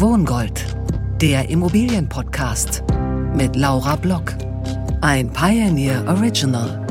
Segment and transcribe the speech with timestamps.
[0.00, 0.64] Wohngold,
[1.20, 2.84] der Immobilienpodcast
[3.34, 4.32] mit Laura Block.
[5.00, 6.86] Ein Pioneer Original.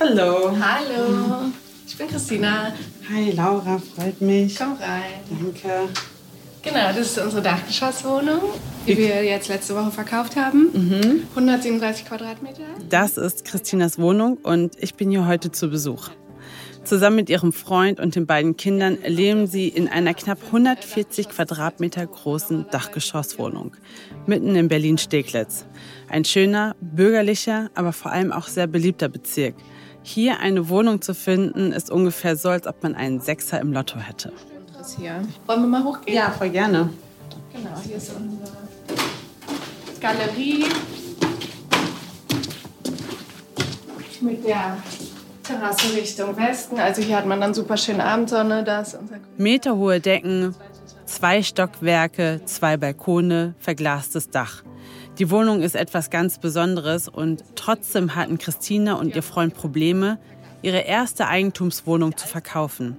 [0.00, 0.56] Hallo.
[0.60, 1.52] Hallo,
[1.86, 2.72] ich bin Christina.
[3.12, 4.56] Hi Laura, freut mich.
[4.58, 5.20] Komm rein.
[5.30, 5.88] Danke.
[6.62, 8.40] Genau, das ist unsere Dachgeschosswohnung,
[8.86, 10.70] die wir jetzt letzte Woche verkauft haben.
[10.72, 11.22] Mhm.
[11.30, 12.62] 137 Quadratmeter.
[12.88, 16.10] Das ist Christinas Wohnung und ich bin hier heute zu Besuch.
[16.84, 22.06] Zusammen mit ihrem Freund und den beiden Kindern leben sie in einer knapp 140 Quadratmeter
[22.06, 23.76] großen Dachgeschosswohnung
[24.26, 25.66] mitten in Berlin-Steglitz.
[26.08, 29.54] Ein schöner, bürgerlicher, aber vor allem auch sehr beliebter Bezirk.
[30.02, 33.98] Hier eine Wohnung zu finden, ist ungefähr so, als ob man einen Sechser im Lotto
[33.98, 34.32] hätte.
[34.80, 35.20] Das hier.
[35.44, 36.16] Wollen wir mal hochgehen?
[36.16, 36.88] Ja, voll gerne.
[37.52, 38.50] Genau, hier ist unsere
[40.00, 40.64] Galerie
[44.22, 44.78] mit der
[45.42, 46.78] Terrasse Richtung Westen.
[46.78, 48.64] Also hier hat man dann super schöne Abendsonne.
[48.64, 50.54] Da ist unser Meterhohe Decken,
[51.04, 54.62] zwei Stockwerke, zwei Balkone, verglastes Dach.
[55.18, 60.18] Die Wohnung ist etwas ganz Besonderes und trotzdem hatten Christina und ihr Freund Probleme,
[60.62, 62.96] ihre erste Eigentumswohnung zu verkaufen.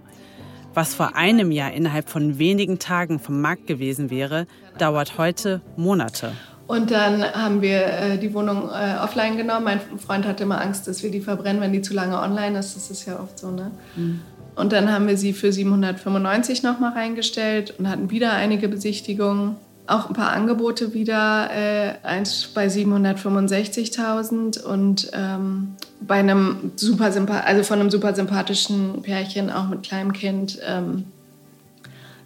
[0.74, 4.48] Was vor einem Jahr innerhalb von wenigen Tagen vom Markt gewesen wäre,
[4.78, 6.32] dauert heute Monate.
[6.68, 9.66] Und dann haben wir äh, die Wohnung äh, offline genommen.
[9.66, 12.78] Mein Freund hatte immer Angst, dass wir die verbrennen, wenn die zu lange online ist.
[12.78, 13.72] Das ist ja oft so, ne?
[13.98, 14.22] Mhm.
[14.56, 19.56] Und dann haben wir sie für 795 nochmal reingestellt und hatten wieder einige Besichtigungen.
[19.88, 27.12] Auch ein paar Angebote wieder, äh, eins bei 765.000 und ähm, bei einem super
[27.46, 31.06] also von einem super sympathischen Pärchen, auch mit kleinem Kind, ähm,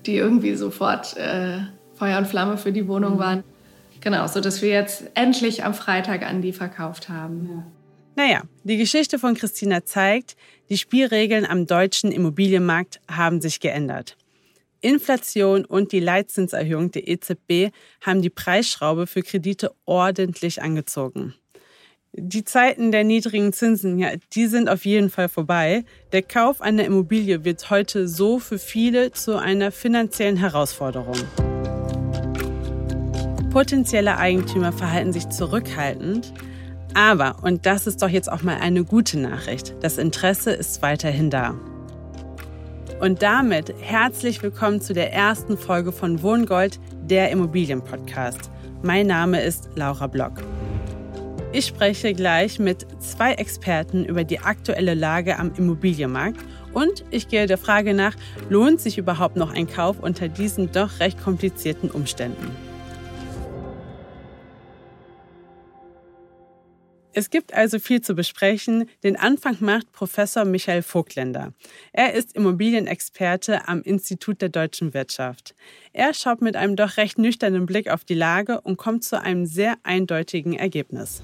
[0.06, 1.59] die irgendwie sofort äh,
[1.95, 3.20] Feuer und Flamme für die Wohnung mhm.
[3.20, 3.44] waren.
[4.01, 7.50] Genau, so dass wir jetzt endlich am Freitag an die verkauft haben.
[7.51, 7.63] Ja.
[8.16, 10.35] Naja, die Geschichte von Christina zeigt,
[10.69, 14.16] die Spielregeln am deutschen Immobilienmarkt haben sich geändert.
[14.85, 21.34] Inflation und die Leitzinserhöhung der EZB haben die Preisschraube für Kredite ordentlich angezogen.
[22.13, 25.84] Die Zeiten der niedrigen Zinsen, ja, die sind auf jeden Fall vorbei.
[26.12, 31.18] Der Kauf einer Immobilie wird heute so für viele zu einer finanziellen Herausforderung.
[33.51, 36.31] Potenzielle Eigentümer verhalten sich zurückhaltend,
[36.94, 41.29] aber, und das ist doch jetzt auch mal eine gute Nachricht, das Interesse ist weiterhin
[41.29, 41.59] da.
[43.01, 48.50] Und damit herzlich willkommen zu der ersten Folge von Wohngold, der Immobilienpodcast.
[48.83, 50.31] Mein Name ist Laura Block.
[51.51, 56.39] Ich spreche gleich mit zwei Experten über die aktuelle Lage am Immobilienmarkt
[56.73, 58.16] und ich gehe der Frage nach,
[58.50, 62.50] lohnt sich überhaupt noch ein Kauf unter diesen doch recht komplizierten Umständen?
[67.18, 68.90] Es gibt also viel zu besprechen.
[69.02, 71.53] Den Anfang macht Professor Michael Vogtländer.
[71.94, 75.56] Er ist Immobilienexperte am Institut der deutschen Wirtschaft.
[75.94, 79.46] Er schaut mit einem doch recht nüchternen Blick auf die Lage und kommt zu einem
[79.46, 81.24] sehr eindeutigen Ergebnis.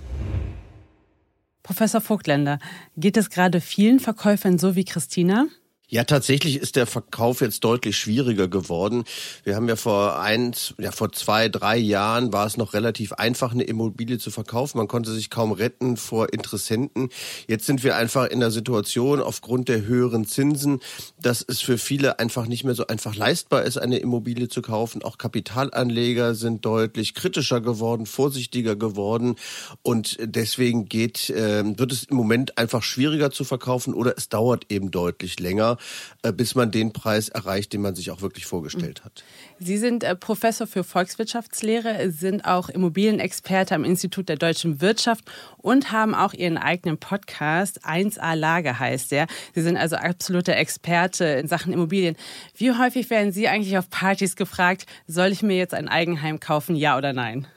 [1.62, 2.60] Professor Vogtländer,
[2.96, 5.48] geht es gerade vielen Verkäufern so wie Christina?
[5.94, 9.04] Ja, tatsächlich ist der Verkauf jetzt deutlich schwieriger geworden.
[9.44, 13.52] Wir haben ja vor eins, ja vor zwei, drei Jahren war es noch relativ einfach,
[13.52, 14.78] eine Immobilie zu verkaufen.
[14.78, 17.10] Man konnte sich kaum retten vor Interessenten.
[17.46, 20.80] Jetzt sind wir einfach in der Situation aufgrund der höheren Zinsen,
[21.22, 25.04] dass es für viele einfach nicht mehr so einfach leistbar ist, eine Immobilie zu kaufen.
[25.04, 29.36] Auch Kapitalanleger sind deutlich kritischer geworden, vorsichtiger geworden
[29.82, 34.68] und deswegen geht, äh, wird es im Moment einfach schwieriger zu verkaufen oder es dauert
[34.70, 35.80] eben deutlich länger.
[36.24, 39.24] Äh, bis man den Preis erreicht, den man sich auch wirklich vorgestellt hat.
[39.60, 45.26] Sie sind äh, Professor für Volkswirtschaftslehre, sind auch Immobilienexperte am Institut der deutschen Wirtschaft
[45.58, 49.28] und haben auch Ihren eigenen Podcast 1a Lage heißt der.
[49.56, 52.16] Sie sind also absoluter Experte in Sachen Immobilien.
[52.56, 56.76] Wie häufig werden Sie eigentlich auf Partys gefragt, soll ich mir jetzt ein Eigenheim kaufen,
[56.76, 57.48] ja oder nein?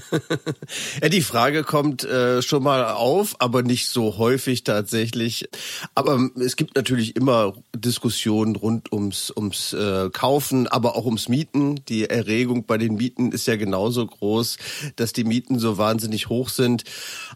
[1.02, 5.48] ja, die Frage kommt äh, schon mal auf, aber nicht so häufig tatsächlich.
[5.94, 11.28] Aber ähm, es gibt natürlich immer Diskussionen rund ums, ums äh, Kaufen, aber auch ums
[11.28, 11.84] Mieten.
[11.88, 14.56] Die Erregung bei den Mieten ist ja genauso groß,
[14.96, 16.84] dass die Mieten so wahnsinnig hoch sind.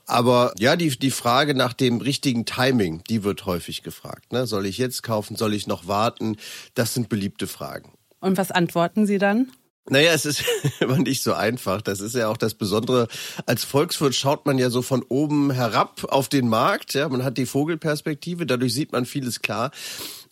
[0.07, 4.33] Aber ja, die, die Frage nach dem richtigen Timing, die wird häufig gefragt.
[4.33, 4.47] Ne?
[4.47, 5.37] Soll ich jetzt kaufen?
[5.37, 6.37] Soll ich noch warten?
[6.75, 7.93] Das sind beliebte Fragen.
[8.21, 9.49] Und was antworten Sie dann?
[9.89, 10.45] Naja, es ist
[10.81, 11.81] immer nicht so einfach.
[11.81, 13.09] Das ist ja auch das Besondere.
[13.47, 16.95] Als Volkswirt schaut man ja so von oben herab auf den Markt.
[16.95, 19.71] Ja, man hat die Vogelperspektive, dadurch sieht man vieles klar.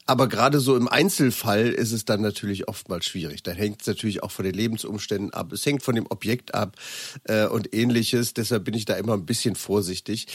[0.06, 3.42] Aber gerade so im Einzelfall ist es dann natürlich oftmals schwierig.
[3.42, 5.50] Da hängt es natürlich auch von den Lebensumständen ab.
[5.52, 6.76] Es hängt von dem Objekt ab
[7.24, 8.34] äh, und ähnliches.
[8.34, 10.26] Deshalb bin ich da immer ein bisschen vorsichtig.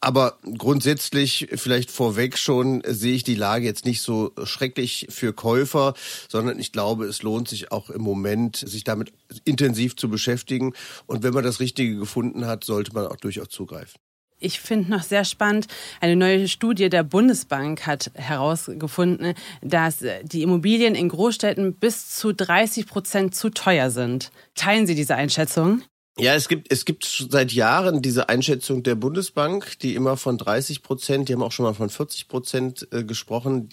[0.00, 5.94] Aber grundsätzlich, vielleicht vorweg schon, sehe ich die Lage jetzt nicht so schrecklich für Käufer,
[6.28, 9.12] sondern ich glaube, es lohnt sich auch im Moment, sich damit
[9.46, 10.74] intensiv zu beschäftigen.
[11.06, 14.03] Und wenn man das Richtige gefunden hat, sollte man auch durchaus zugreifen.
[14.44, 15.68] Ich finde noch sehr spannend,
[16.02, 19.32] eine neue Studie der Bundesbank hat herausgefunden,
[19.62, 24.32] dass die Immobilien in Großstädten bis zu 30 Prozent zu teuer sind.
[24.54, 25.82] Teilen Sie diese Einschätzung?
[26.16, 30.84] Ja, es gibt, es gibt seit Jahren diese Einschätzung der Bundesbank, die immer von 30
[30.84, 33.70] Prozent, die haben auch schon mal von 40 Prozent äh, gesprochen.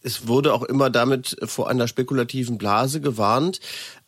[0.00, 3.58] Es wurde auch immer damit vor einer spekulativen Blase gewarnt,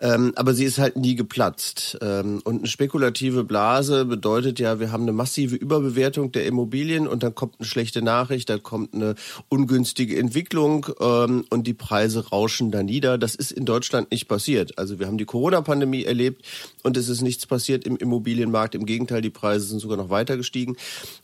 [0.04, 1.96] ähm, aber sie ist halt nie geplatzt.
[2.02, 7.22] Ähm, und eine spekulative Blase bedeutet ja, wir haben eine massive Überbewertung der Immobilien und
[7.22, 9.14] dann kommt eine schlechte Nachricht, dann kommt eine
[9.48, 13.16] ungünstige Entwicklung ähm, und die Preise rauschen da nieder.
[13.16, 14.78] Das ist in Deutschland nicht passiert.
[14.78, 16.44] Also wir haben die Corona-Pandemie erlebt
[16.82, 18.74] und es ist nichts passiert im Immobilienmarkt.
[18.74, 20.76] Im Gegenteil, die Preise sind sogar noch weiter gestiegen.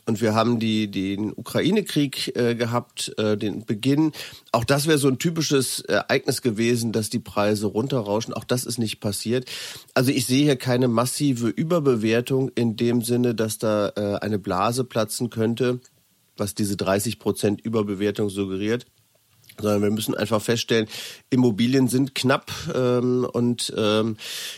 [0.07, 4.13] Und wir haben die, den Ukraine-Krieg äh, gehabt, äh, den Beginn.
[4.53, 8.33] Auch das wäre so ein typisches Ereignis gewesen, dass die Preise runterrauschen.
[8.33, 9.51] Auch das ist nicht passiert.
[9.95, 14.85] Also ich sehe hier keine massive Überbewertung in dem Sinne, dass da äh, eine Blase
[14.85, 15.81] platzen könnte,
[16.37, 18.87] was diese 30 Prozent Überbewertung suggeriert
[19.59, 20.89] sondern wir müssen einfach feststellen,
[21.29, 24.17] Immobilien sind knapp ähm, und ähm,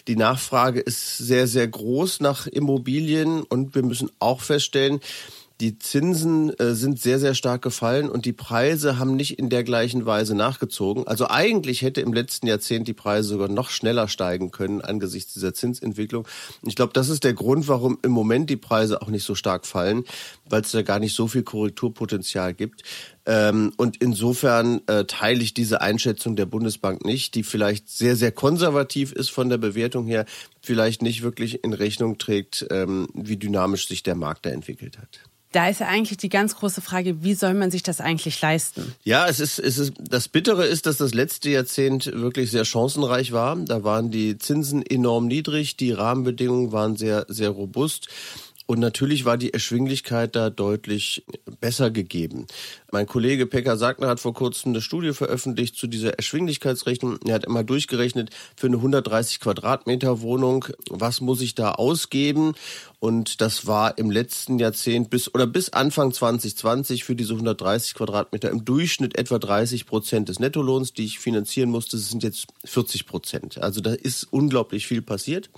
[0.08, 5.00] die Nachfrage ist sehr, sehr groß nach Immobilien und wir müssen auch feststellen,
[5.62, 9.62] die Zinsen äh, sind sehr, sehr stark gefallen und die Preise haben nicht in der
[9.62, 11.06] gleichen Weise nachgezogen.
[11.06, 15.54] Also eigentlich hätte im letzten Jahrzehnt die Preise sogar noch schneller steigen können angesichts dieser
[15.54, 16.26] Zinsentwicklung.
[16.66, 19.64] Ich glaube, das ist der Grund, warum im Moment die Preise auch nicht so stark
[19.64, 20.02] fallen,
[20.52, 22.82] weil es da gar nicht so viel Korrekturpotenzial gibt.
[23.24, 28.32] Ähm, und insofern äh, teile ich diese Einschätzung der Bundesbank nicht, die vielleicht sehr, sehr
[28.32, 30.26] konservativ ist von der Bewertung her,
[30.60, 35.20] vielleicht nicht wirklich in Rechnung trägt, ähm, wie dynamisch sich der Markt da entwickelt hat.
[35.52, 38.94] Da ist ja eigentlich die ganz große Frage, wie soll man sich das eigentlich leisten?
[39.04, 43.32] Ja, es ist, es ist, das Bittere ist, dass das letzte Jahrzehnt wirklich sehr chancenreich
[43.32, 43.56] war.
[43.56, 48.08] Da waren die Zinsen enorm niedrig, die Rahmenbedingungen waren sehr, sehr robust.
[48.72, 51.26] Und natürlich war die Erschwinglichkeit da deutlich
[51.60, 52.46] besser gegeben.
[52.90, 57.18] Mein Kollege Pekka Sagner hat vor kurzem eine Studie veröffentlicht zu dieser Erschwinglichkeitsrechnung.
[57.26, 62.54] Er hat immer durchgerechnet für eine 130 Quadratmeter Wohnung, was muss ich da ausgeben?
[62.98, 68.48] Und das war im letzten Jahrzehnt bis oder bis Anfang 2020 für diese 130 Quadratmeter
[68.48, 71.98] im Durchschnitt etwa 30 Prozent des Nettolohns, die ich finanzieren musste.
[71.98, 73.58] Das sind jetzt 40 Prozent.
[73.58, 75.50] Also da ist unglaublich viel passiert.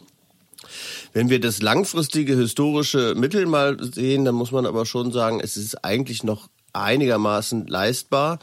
[1.12, 5.56] Wenn wir das langfristige historische Mittel mal sehen, dann muss man aber schon sagen, es
[5.56, 8.38] ist eigentlich noch einigermaßen leistbar.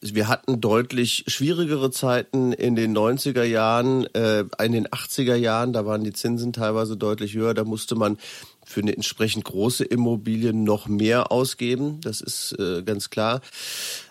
[0.00, 5.86] Wir hatten deutlich schwierigere Zeiten in den 90er Jahren, äh, in den 80er Jahren, da
[5.86, 8.16] waren die Zinsen teilweise deutlich höher, da musste man
[8.64, 13.40] für eine entsprechend große Immobilie noch mehr ausgeben, das ist äh, ganz klar.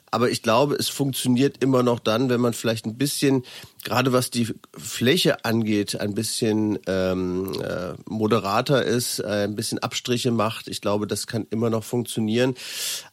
[0.09, 3.44] Aber ich glaube, es funktioniert immer noch dann, wenn man vielleicht ein bisschen,
[3.83, 10.31] gerade was die Fläche angeht, ein bisschen ähm, äh, moderater ist, äh, ein bisschen Abstriche
[10.31, 10.69] macht.
[10.69, 12.56] Ich glaube, das kann immer noch funktionieren.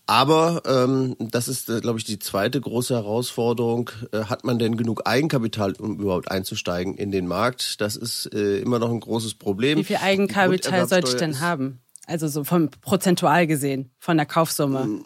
[0.07, 3.91] Aber ähm, das ist, äh, glaube ich, die zweite große Herausforderung.
[4.13, 7.81] Äh, hat man denn genug Eigenkapital, um überhaupt einzusteigen in den Markt?
[7.81, 9.79] Das ist äh, immer noch ein großes Problem.
[9.79, 11.81] Wie viel Eigenkapital sollte ich denn haben?
[12.07, 15.01] Also so vom prozentual gesehen, von der Kaufsumme.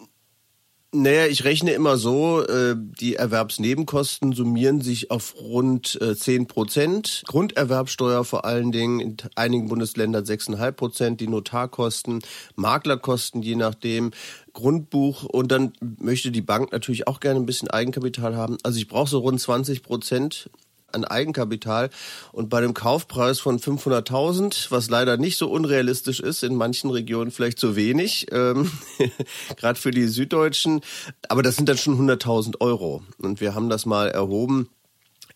[0.90, 7.24] Naja, ich rechne immer so, äh, die Erwerbsnebenkosten summieren sich auf rund äh, 10 Prozent.
[7.26, 12.20] Grunderwerbsteuer vor allen Dingen in einigen Bundesländern 6,5 Prozent, die Notarkosten,
[12.56, 14.12] Maklerkosten je nachdem,
[14.54, 18.56] Grundbuch und dann möchte die Bank natürlich auch gerne ein bisschen Eigenkapital haben.
[18.62, 20.48] Also ich brauche so rund 20 Prozent
[20.92, 21.90] an Eigenkapital
[22.32, 27.30] und bei dem Kaufpreis von 500.000, was leider nicht so unrealistisch ist, in manchen Regionen
[27.30, 28.70] vielleicht zu wenig, ähm,
[29.56, 30.80] gerade für die Süddeutschen,
[31.28, 33.02] aber das sind dann schon 100.000 Euro.
[33.18, 34.68] Und wir haben das mal erhoben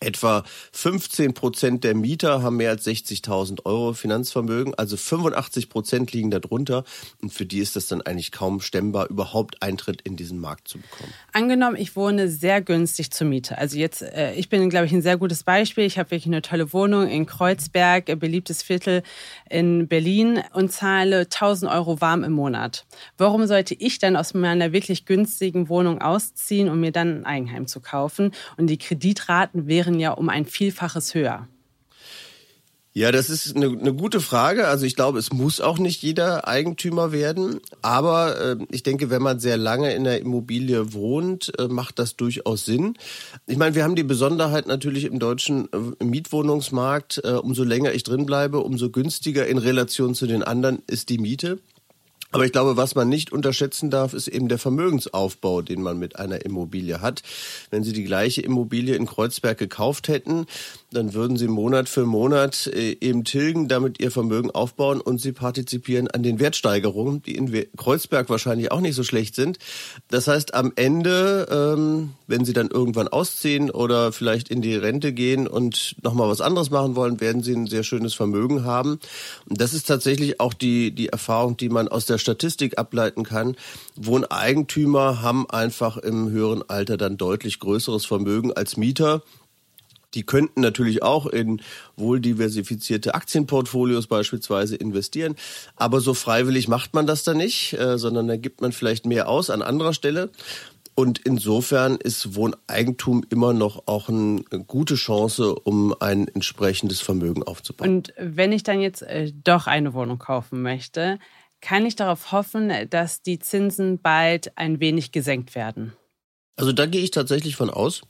[0.03, 6.31] Etwa 15 Prozent der Mieter haben mehr als 60.000 Euro Finanzvermögen, also 85 Prozent liegen
[6.31, 6.83] darunter.
[7.21, 10.79] Und für die ist das dann eigentlich kaum stemmbar, überhaupt Eintritt in diesen Markt zu
[10.79, 11.13] bekommen.
[11.31, 13.57] Angenommen, ich wohne sehr günstig zur Miete.
[13.57, 15.85] Also jetzt, äh, ich bin, glaube ich, ein sehr gutes Beispiel.
[15.85, 19.03] Ich habe wirklich eine tolle Wohnung in Kreuzberg, ein beliebtes Viertel
[19.49, 22.85] in Berlin und zahle 1000 Euro warm im Monat.
[23.17, 27.67] Warum sollte ich dann aus meiner wirklich günstigen Wohnung ausziehen, um mir dann ein Eigenheim
[27.67, 28.31] zu kaufen?
[28.57, 31.47] Und die Kreditraten wären wären ja um ein Vielfaches höher.
[32.95, 34.67] Ja, das ist eine, eine gute Frage.
[34.67, 37.59] Also ich glaube, es muss auch nicht jeder Eigentümer werden.
[37.81, 42.17] Aber äh, ich denke, wenn man sehr lange in der Immobilie wohnt, äh, macht das
[42.17, 42.93] durchaus Sinn.
[43.47, 47.21] Ich meine, wir haben die Besonderheit natürlich im deutschen äh, Mietwohnungsmarkt.
[47.23, 51.17] Äh, umso länger ich drin bleibe, umso günstiger in Relation zu den anderen ist die
[51.17, 51.57] Miete.
[52.33, 56.15] Aber ich glaube, was man nicht unterschätzen darf, ist eben der Vermögensaufbau, den man mit
[56.17, 57.21] einer Immobilie hat.
[57.69, 60.47] Wenn Sie die gleiche Immobilie in Kreuzberg gekauft hätten,
[60.93, 65.31] dann würden Sie Monat für Monat äh, eben tilgen, damit Ihr Vermögen aufbauen und Sie
[65.31, 69.57] partizipieren an den Wertsteigerungen, die in Kreuzberg wahrscheinlich auch nicht so schlecht sind.
[70.09, 75.13] Das heißt, am Ende, ähm, wenn Sie dann irgendwann ausziehen oder vielleicht in die Rente
[75.13, 78.99] gehen und nochmal was anderes machen wollen, werden Sie ein sehr schönes Vermögen haben.
[79.49, 83.55] Und das ist tatsächlich auch die, die Erfahrung, die man aus der Statistik ableiten kann.
[83.95, 89.21] Wohneigentümer haben einfach im höheren Alter dann deutlich größeres Vermögen als Mieter.
[90.13, 91.61] Die könnten natürlich auch in
[91.95, 95.35] wohl diversifizierte Aktienportfolios beispielsweise investieren.
[95.75, 99.29] Aber so freiwillig macht man das dann nicht, äh, sondern da gibt man vielleicht mehr
[99.29, 100.31] aus an anderer Stelle.
[100.95, 107.89] Und insofern ist Wohneigentum immer noch auch eine gute Chance, um ein entsprechendes Vermögen aufzubauen.
[107.89, 111.17] Und wenn ich dann jetzt äh, doch eine Wohnung kaufen möchte,
[111.61, 115.93] kann ich darauf hoffen, dass die Zinsen bald ein wenig gesenkt werden?
[116.57, 118.01] Also da gehe ich tatsächlich von aus,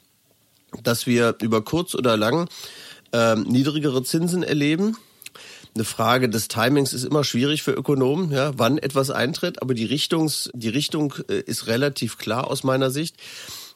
[0.82, 2.48] dass wir über kurz oder lang
[3.12, 4.98] äh, niedrigere Zinsen erleben.
[5.76, 9.86] Eine Frage des Timings ist immer schwierig für Ökonomen, ja, wann etwas eintritt, aber die,
[9.86, 13.16] Richtungs, die Richtung äh, ist relativ klar aus meiner Sicht.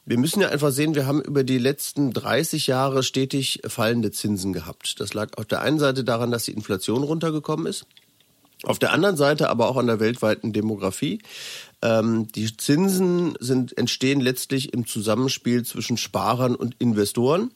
[0.06, 4.54] Wir müssen ja einfach sehen, wir haben über die letzten 30 Jahre stetig fallende Zinsen
[4.54, 5.00] gehabt.
[5.00, 7.86] Das lag auf der einen Seite daran, dass die Inflation runtergekommen ist.
[8.63, 11.20] Auf der anderen Seite aber auch an der weltweiten Demografie.
[11.81, 17.51] Ähm, die Zinsen sind, entstehen letztlich im Zusammenspiel zwischen Sparern und Investoren.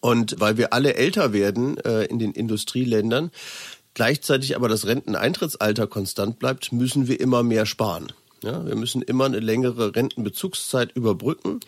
[0.00, 3.30] Und weil wir alle älter werden äh, in den Industrieländern,
[3.94, 8.12] gleichzeitig aber das Renteneintrittsalter konstant bleibt, müssen wir immer mehr sparen.
[8.42, 11.60] Ja, wir müssen immer eine längere Rentenbezugszeit überbrücken.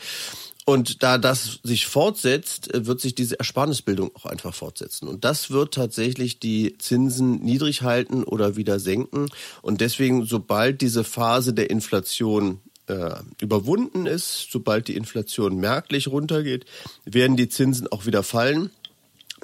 [0.65, 5.09] Und da das sich fortsetzt, wird sich diese Ersparnisbildung auch einfach fortsetzen.
[5.09, 9.29] Und das wird tatsächlich die Zinsen niedrig halten oder wieder senken.
[9.61, 16.65] Und deswegen, sobald diese Phase der Inflation äh, überwunden ist, sobald die Inflation merklich runtergeht,
[17.05, 18.71] werden die Zinsen auch wieder fallen.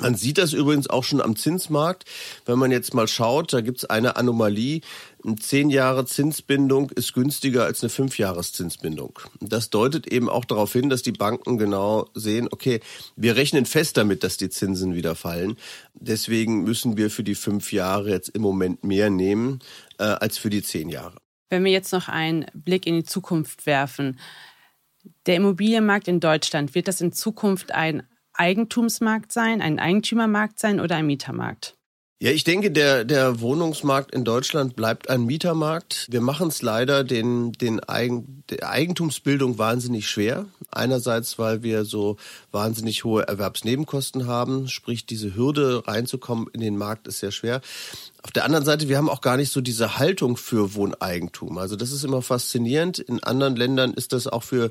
[0.01, 2.05] Man sieht das übrigens auch schon am Zinsmarkt.
[2.47, 4.81] Wenn man jetzt mal schaut, da gibt es eine Anomalie.
[5.25, 9.19] Eine zehn Jahre Zinsbindung ist günstiger als eine fünf Jahres Zinsbindung.
[9.41, 12.81] Das deutet eben auch darauf hin, dass die Banken genau sehen, okay,
[13.17, 15.57] wir rechnen fest damit, dass die Zinsen wieder fallen.
[15.95, 19.59] Deswegen müssen wir für die fünf Jahre jetzt im Moment mehr nehmen
[19.99, 21.17] äh, als für die zehn Jahre.
[21.51, 24.21] Wenn wir jetzt noch einen Blick in die Zukunft werfen,
[25.27, 28.03] der Immobilienmarkt in Deutschland, wird das in Zukunft ein
[28.39, 31.79] Eigentumsmarkt sein, ein Eigentümermarkt sein oder ein Mietermarkt?
[32.21, 36.09] Ja, ich denke, der, der Wohnungsmarkt in Deutschland bleibt ein Mietermarkt.
[36.11, 40.47] Wir machen es leider den, den Eigen, der Eigentumsbildung wahnsinnig schwer.
[40.73, 42.17] Einerseits, weil wir so
[42.51, 47.61] wahnsinnig hohe Erwerbsnebenkosten haben, sprich diese Hürde reinzukommen in den Markt ist sehr schwer.
[48.25, 51.57] Auf der anderen Seite, wir haben auch gar nicht so diese Haltung für Wohneigentum.
[51.57, 52.99] Also das ist immer faszinierend.
[52.99, 54.71] In anderen Ländern ist das auch für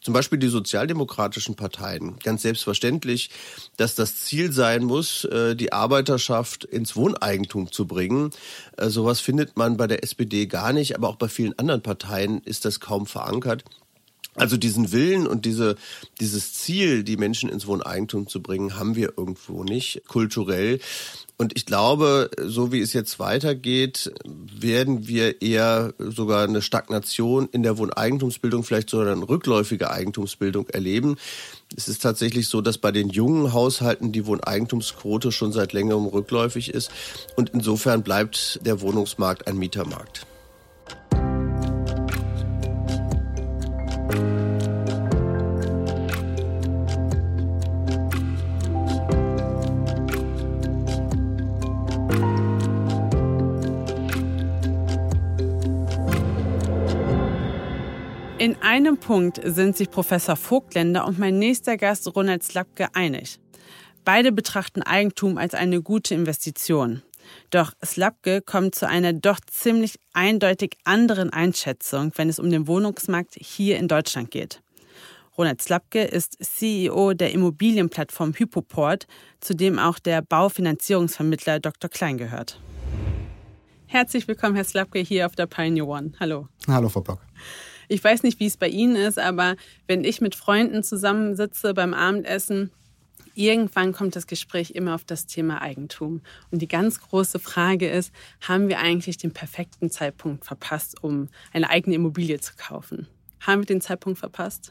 [0.00, 3.30] zum Beispiel die sozialdemokratischen Parteien, ganz selbstverständlich,
[3.76, 8.30] dass das Ziel sein muss, äh, die Arbeiterschaft ins Wohneigentum zu bringen.
[8.76, 12.40] Äh, sowas findet man bei der SPD gar nicht, aber auch bei vielen anderen Parteien
[12.44, 13.64] ist das kaum verankert.
[14.38, 15.76] Also diesen Willen und diese,
[16.20, 20.80] dieses Ziel, die Menschen ins Wohneigentum zu bringen, haben wir irgendwo nicht kulturell.
[21.36, 27.62] Und ich glaube, so wie es jetzt weitergeht, werden wir eher sogar eine Stagnation in
[27.62, 31.16] der Wohneigentumsbildung, vielleicht sogar eine rückläufige Eigentumsbildung erleben.
[31.76, 36.74] Es ist tatsächlich so, dass bei den jungen Haushalten die Wohneigentumsquote schon seit längerem rückläufig
[36.74, 36.90] ist.
[37.36, 40.26] Und insofern bleibt der Wohnungsmarkt ein Mietermarkt.
[58.38, 63.40] In einem Punkt sind sich Professor Vogtländer und mein nächster Gast Ronald Slapke einig.
[64.04, 67.02] Beide betrachten Eigentum als eine gute Investition.
[67.50, 73.34] Doch Slapke kommt zu einer doch ziemlich eindeutig anderen Einschätzung, wenn es um den Wohnungsmarkt
[73.40, 74.62] hier in Deutschland geht.
[75.36, 79.08] Ronald Slapke ist CEO der Immobilienplattform Hypoport,
[79.40, 81.90] zu dem auch der Baufinanzierungsvermittler Dr.
[81.90, 82.60] Klein gehört.
[83.86, 86.12] Herzlich willkommen, Herr Slapke, hier auf der Pioneer One.
[86.20, 86.46] Hallo.
[86.68, 87.18] Hallo, Frau Block.
[87.88, 91.94] Ich weiß nicht, wie es bei Ihnen ist, aber wenn ich mit Freunden zusammensitze beim
[91.94, 92.70] Abendessen,
[93.34, 96.20] irgendwann kommt das Gespräch immer auf das Thema Eigentum.
[96.50, 98.12] Und die ganz große Frage ist,
[98.46, 103.06] haben wir eigentlich den perfekten Zeitpunkt verpasst, um eine eigene Immobilie zu kaufen?
[103.40, 104.70] Haben wir den Zeitpunkt verpasst?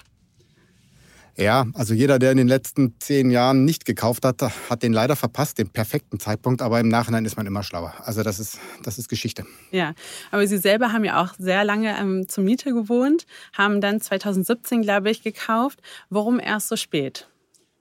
[1.39, 5.15] Ja, also jeder, der in den letzten zehn Jahren nicht gekauft hat, hat den leider
[5.15, 6.63] verpasst, den perfekten Zeitpunkt.
[6.63, 7.93] Aber im Nachhinein ist man immer schlauer.
[8.03, 9.45] Also das ist, das ist Geschichte.
[9.69, 9.93] Ja,
[10.31, 14.81] aber Sie selber haben ja auch sehr lange ähm, zur Miete gewohnt, haben dann 2017,
[14.81, 15.79] glaube ich, gekauft.
[16.09, 17.29] Warum erst so spät?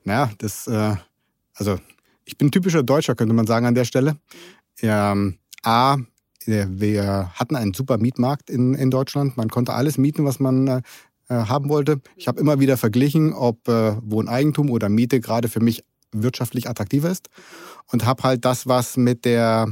[0.05, 0.97] Ja, das, äh,
[1.55, 1.79] also
[2.27, 4.19] ich bin typischer Deutscher, könnte man sagen an der Stelle.
[4.83, 5.97] Ähm, A,
[6.45, 9.37] wir hatten einen super Mietmarkt in, in Deutschland.
[9.37, 10.83] Man konnte alles mieten, was man
[11.29, 12.01] äh, haben wollte.
[12.17, 17.11] Ich habe immer wieder verglichen, ob äh, Wohneigentum oder Miete gerade für mich wirtschaftlich attraktiver
[17.11, 17.29] ist
[17.93, 19.69] und habe halt das, was mit der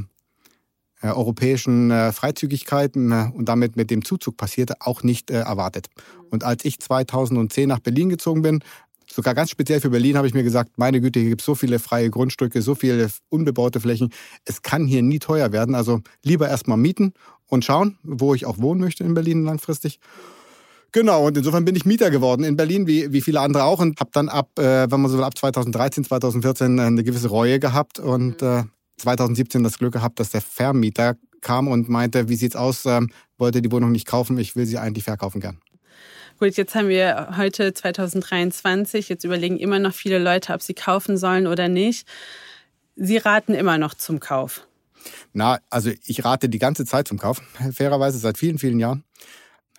[1.01, 5.87] äh, europäischen äh, Freizügigkeit äh, und damit mit dem Zuzug passierte, auch nicht erwartet.
[6.31, 8.63] Und als ich 2010 nach Berlin gezogen bin,
[9.07, 11.53] sogar ganz speziell für Berlin habe ich mir gesagt, meine Güte, hier gibt es so
[11.53, 14.11] viele freie Grundstücke, so viele unbebaute Flächen.
[14.45, 15.75] Es kann hier nie teuer werden.
[15.75, 17.13] Also lieber erstmal mieten
[17.45, 19.99] und schauen, wo ich auch wohnen möchte in Berlin langfristig.
[20.95, 23.99] Genau, und insofern bin ich Mieter geworden in Berlin, wie, wie viele andere auch, und
[23.99, 27.99] habe dann ab, äh, wenn man so will, ab 2013, 2014 eine gewisse Reue gehabt
[27.99, 28.63] und äh,
[28.95, 33.61] 2017 das Glück gehabt, dass der Vermieter kam und meinte, wie sieht's aus, ähm, wollte
[33.61, 35.59] die Wohnung nicht kaufen, ich will sie eigentlich verkaufen gern.
[36.39, 41.17] Gut, jetzt haben wir heute 2023, jetzt überlegen immer noch viele Leute, ob sie kaufen
[41.17, 42.07] sollen oder nicht.
[42.95, 44.65] Sie raten immer noch zum Kauf.
[45.33, 47.41] Na, also ich rate die ganze Zeit zum Kauf,
[47.73, 49.03] fairerweise seit vielen, vielen Jahren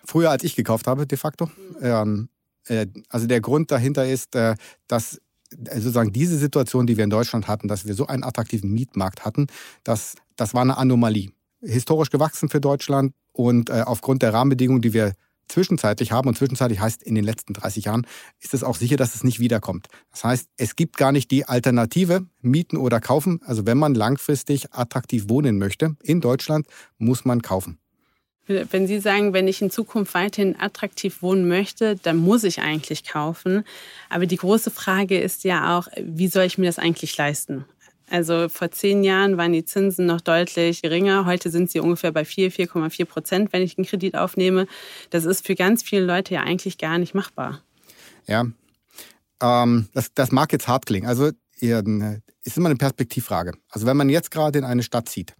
[0.07, 1.51] früher als ich gekauft habe, de facto.
[1.81, 2.29] Ähm,
[2.65, 4.55] äh, also der Grund dahinter ist, äh,
[4.87, 5.21] dass
[5.65, 9.25] äh, sozusagen diese Situation, die wir in Deutschland hatten, dass wir so einen attraktiven Mietmarkt
[9.25, 9.47] hatten,
[9.83, 11.31] das, das war eine Anomalie.
[11.61, 15.13] Historisch gewachsen für Deutschland und äh, aufgrund der Rahmenbedingungen, die wir
[15.47, 18.05] zwischenzeitlich haben, und zwischenzeitlich heißt in den letzten 30 Jahren,
[18.39, 19.87] ist es auch sicher, dass es nicht wiederkommt.
[20.11, 23.39] Das heißt, es gibt gar nicht die Alternative, mieten oder kaufen.
[23.45, 27.79] Also wenn man langfristig attraktiv wohnen möchte in Deutschland, muss man kaufen.
[28.47, 33.03] Wenn Sie sagen, wenn ich in Zukunft weiterhin attraktiv wohnen möchte, dann muss ich eigentlich
[33.03, 33.65] kaufen.
[34.09, 37.65] Aber die große Frage ist ja auch, wie soll ich mir das eigentlich leisten?
[38.09, 41.25] Also vor zehn Jahren waren die Zinsen noch deutlich geringer.
[41.25, 44.65] Heute sind sie ungefähr bei 4, 4,4 Prozent, wenn ich einen Kredit aufnehme.
[45.09, 47.61] Das ist für ganz viele Leute ja eigentlich gar nicht machbar.
[48.27, 48.45] Ja,
[49.41, 51.07] ähm, das, das mag jetzt hart klingen.
[51.07, 53.53] Also ist immer eine Perspektivfrage.
[53.69, 55.35] Also wenn man jetzt gerade in eine Stadt zieht,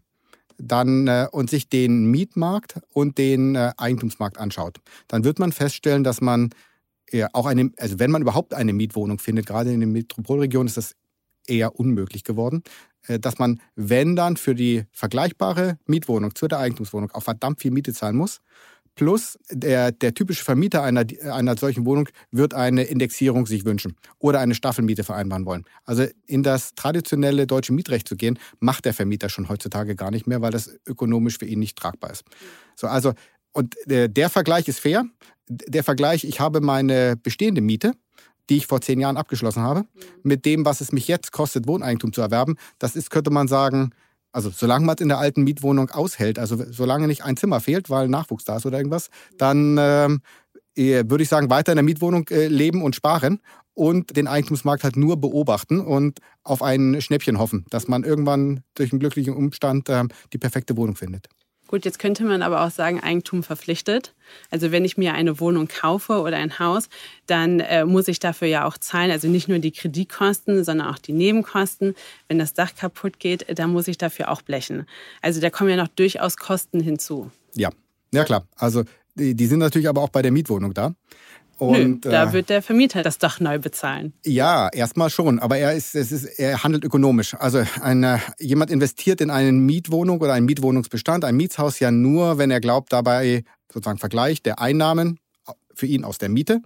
[0.58, 6.04] dann äh, und sich den Mietmarkt und den äh, Eigentumsmarkt anschaut, dann wird man feststellen,
[6.04, 6.50] dass man
[7.12, 10.78] äh, auch eine, also wenn man überhaupt eine Mietwohnung findet, gerade in den Metropolregionen ist
[10.78, 10.96] das
[11.48, 12.64] eher unmöglich geworden,
[13.08, 17.72] äh, dass man, wenn dann für die vergleichbare Mietwohnung zu der Eigentumswohnung auch verdammt viel
[17.72, 18.42] Miete zahlen muss
[18.98, 24.40] Plus der, der typische Vermieter einer, einer solchen Wohnung wird eine Indexierung sich wünschen oder
[24.40, 25.66] eine Staffelmiete vereinbaren wollen.
[25.86, 30.26] Also in das traditionelle deutsche Mietrecht zu gehen, macht der Vermieter schon heutzutage gar nicht
[30.26, 32.24] mehr, weil das ökonomisch für ihn nicht tragbar ist.
[32.76, 33.14] So, also,
[33.54, 35.06] und der, der Vergleich ist fair.
[35.48, 37.94] Der Vergleich, ich habe meine bestehende Miete,
[38.50, 39.86] die ich vor zehn Jahren abgeschlossen habe,
[40.24, 43.92] mit dem, was es mich jetzt kostet, Wohneigentum zu erwerben, das ist, könnte man sagen,
[44.32, 47.90] also solange man es in der alten Mietwohnung aushält, also solange nicht ein Zimmer fehlt,
[47.90, 50.22] weil Nachwuchs da ist oder irgendwas, dann ähm,
[50.76, 53.40] äh, würde ich sagen, weiter in der Mietwohnung äh, leben und sparen
[53.74, 58.92] und den Eigentumsmarkt halt nur beobachten und auf ein Schnäppchen hoffen, dass man irgendwann durch
[58.92, 61.28] einen glücklichen Umstand äh, die perfekte Wohnung findet.
[61.68, 64.14] Gut, jetzt könnte man aber auch sagen, Eigentum verpflichtet.
[64.50, 66.88] Also wenn ich mir eine Wohnung kaufe oder ein Haus,
[67.26, 69.12] dann äh, muss ich dafür ja auch zahlen.
[69.12, 71.96] Also nicht nur die Kreditkosten, sondern auch die Nebenkosten.
[72.28, 74.88] Wenn das Dach kaputt geht, dann muss ich dafür auch blechen.
[75.22, 77.32] Also da kommen ja noch durchaus Kosten hinzu.
[77.54, 77.70] Ja,
[78.14, 78.48] ja klar.
[78.56, 78.84] Also
[79.16, 80.94] die, die sind natürlich aber auch bei der Mietwohnung da.
[81.58, 84.14] Und, Nö, da äh, wird der Vermieter das Dach neu bezahlen.
[84.26, 87.34] Ja, erstmal schon, aber er, ist, es ist, er handelt ökonomisch.
[87.34, 92.52] Also eine, jemand investiert in eine Mietwohnung oder einen Mietwohnungsbestand, ein Mietshaus ja nur, wenn
[92.52, 93.44] er glaubt, dabei
[93.74, 95.20] sozusagen Vergleich der Einnahmen
[95.74, 96.62] für ihn aus der Miete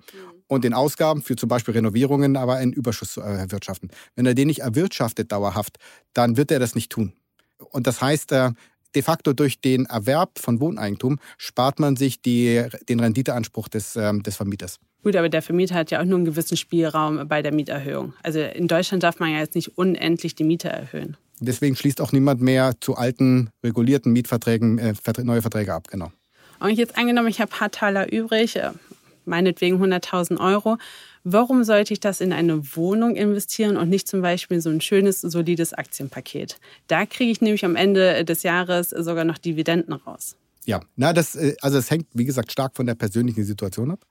[0.47, 3.89] und den Ausgaben für zum Beispiel Renovierungen aber einen Überschuss zu erwirtschaften.
[4.15, 5.77] Wenn er den nicht erwirtschaftet dauerhaft,
[6.13, 7.13] dann wird er das nicht tun.
[7.69, 8.51] Und das heißt, äh,
[8.95, 14.23] de facto durch den Erwerb von Wohneigentum spart man sich die, den Renditeanspruch des, ähm,
[14.23, 14.79] des Vermieters.
[15.03, 18.13] Gut, aber der Vermieter hat ja auch nur einen gewissen Spielraum bei der Mieterhöhung.
[18.21, 21.17] Also in Deutschland darf man ja jetzt nicht unendlich die Miete erhöhen.
[21.39, 26.11] Deswegen schließt auch niemand mehr zu alten, regulierten Mietverträgen äh, neue Verträge ab, genau.
[26.59, 28.69] Und jetzt angenommen, ich habe ein paar Taler übrig, äh,
[29.25, 30.77] meinetwegen 100.000 Euro.
[31.23, 35.21] Warum sollte ich das in eine Wohnung investieren und nicht zum Beispiel so ein schönes,
[35.21, 36.57] solides Aktienpaket?
[36.87, 40.35] Da kriege ich nämlich am Ende des Jahres sogar noch Dividenden raus.
[40.65, 44.05] Ja, na, das, äh, also es hängt, wie gesagt, stark von der persönlichen Situation ab.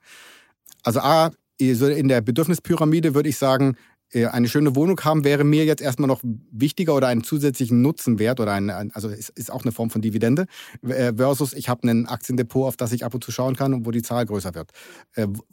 [0.83, 3.77] Also A, in der Bedürfnispyramide würde ich sagen,
[4.11, 8.39] äh, eine schöne Wohnung haben wäre mir jetzt erstmal noch wichtiger oder einen zusätzlichen Nutzenwert
[8.39, 10.47] oder ein, also ist, ist auch eine Form von Dividende
[10.87, 13.85] äh, versus ich habe ein Aktiendepot, auf das ich ab und zu schauen kann und
[13.85, 14.71] wo die Zahl größer wird.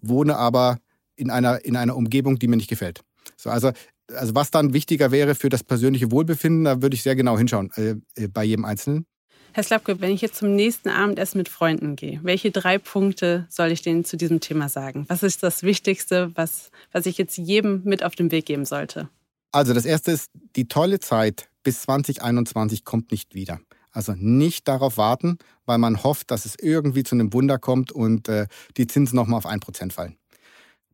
[0.01, 0.79] Wohne aber
[1.19, 3.03] in einer, in einer Umgebung, die mir nicht gefällt.
[3.37, 3.73] So, also,
[4.15, 7.71] also was dann wichtiger wäre für das persönliche Wohlbefinden, da würde ich sehr genau hinschauen
[7.77, 9.07] äh, bei jedem Einzelnen.
[9.53, 13.73] Herr Slapke, wenn ich jetzt zum nächsten Abendessen mit Freunden gehe, welche drei Punkte soll
[13.73, 15.05] ich denen zu diesem Thema sagen?
[15.09, 19.09] Was ist das Wichtigste, was, was ich jetzt jedem mit auf den Weg geben sollte?
[19.51, 23.61] Also das Erste ist, die tolle Zeit bis 2021 kommt nicht wieder.
[23.91, 28.29] Also nicht darauf warten, weil man hofft, dass es irgendwie zu einem Wunder kommt und
[28.29, 30.17] äh, die Zinsen nochmal auf 1% fallen.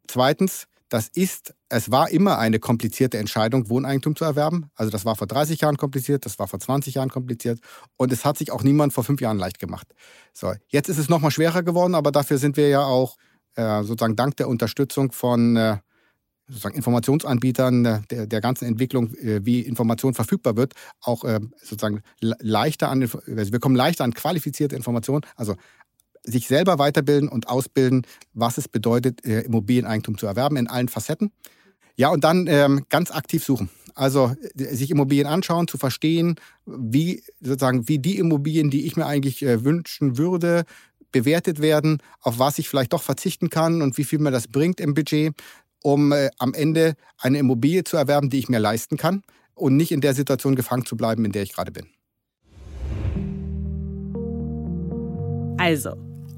[0.07, 4.71] Zweitens, das ist, es war immer eine komplizierte Entscheidung, Wohneigentum zu erwerben.
[4.77, 7.59] Also das war vor 30 Jahren kompliziert, das war vor 20 Jahren kompliziert
[7.97, 9.89] und es hat sich auch niemand vor fünf Jahren leicht gemacht.
[10.33, 13.17] So, jetzt ist es nochmal schwerer geworden, aber dafür sind wir ja auch
[13.57, 15.79] äh, sozusagen dank der Unterstützung von äh,
[16.49, 22.03] sozusagen Informationsanbietern äh, der, der ganzen Entwicklung, äh, wie Information verfügbar wird, auch äh, sozusagen
[22.21, 25.57] leichter an, also wir kommen leichter an qualifizierte Informationen, also
[26.25, 31.31] sich selber weiterbilden und ausbilden, was es bedeutet, äh, Immobilieneigentum zu erwerben in allen Facetten.
[31.97, 33.71] Ja, und dann ähm, ganz aktiv suchen.
[33.95, 39.07] Also äh, sich Immobilien anschauen, zu verstehen, wie sozusagen wie die Immobilien, die ich mir
[39.07, 40.65] eigentlich äh, wünschen würde,
[41.13, 44.81] bewertet werden, auf was ich vielleicht doch verzichten kann und wie viel mir das bringt
[44.81, 45.35] im Budget,
[45.83, 49.23] um äh, am Ende eine Immobilie zu erwerben, die ich mir leisten kann
[49.55, 51.87] und nicht in der Situation gefangen zu bleiben, in der ich gerade bin.
[55.59, 55.95] Also,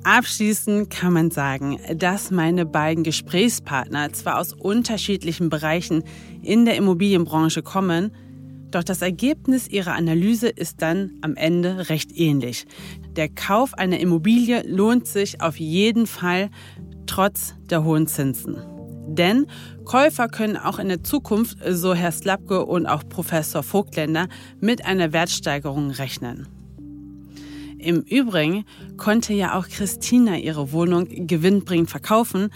[0.06, 6.04] Abschließend kann man sagen, dass meine beiden Gesprächspartner zwar aus unterschiedlichen Bereichen
[6.42, 8.12] in der Immobilienbranche kommen,
[8.70, 12.66] doch das Ergebnis ihrer Analyse ist dann am Ende recht ähnlich.
[13.16, 16.50] Der Kauf einer Immobilie lohnt sich auf jeden Fall
[17.08, 18.58] trotz der hohen Zinsen.
[19.08, 19.48] Denn
[19.84, 24.28] Käufer können auch in der Zukunft, so Herr Slapke und auch Professor Vogtländer,
[24.60, 26.46] mit einer Wertsteigerung rechnen.
[27.78, 28.64] Im Übrigen
[28.96, 32.50] konnte ja auch Christina ihre Wohnung gewinnbringend verkaufen.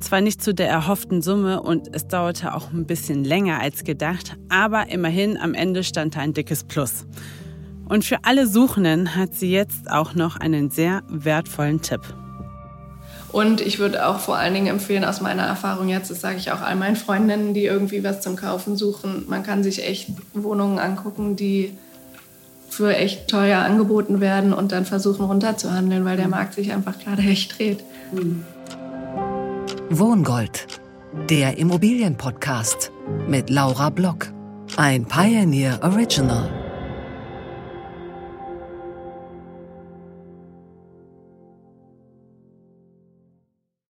[0.00, 4.36] Zwar nicht zu der erhofften Summe und es dauerte auch ein bisschen länger als gedacht,
[4.50, 7.06] aber immerhin am Ende stand da ein dickes Plus.
[7.88, 12.02] Und für alle Suchenden hat sie jetzt auch noch einen sehr wertvollen Tipp.
[13.32, 16.52] Und ich würde auch vor allen Dingen empfehlen, aus meiner Erfahrung jetzt, das sage ich
[16.52, 20.78] auch all meinen Freundinnen, die irgendwie was zum Kaufen suchen, man kann sich echt Wohnungen
[20.78, 21.72] angucken, die
[22.76, 27.22] für echt teuer angeboten werden und dann versuchen runterzuhandeln, weil der Markt sich einfach gerade
[27.22, 27.82] echt dreht.
[29.88, 30.66] Wohngold,
[31.30, 32.92] der Immobilienpodcast
[33.26, 34.28] mit Laura Block,
[34.76, 36.65] ein Pioneer Original.